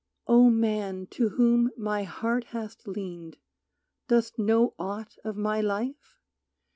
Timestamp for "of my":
5.23-5.61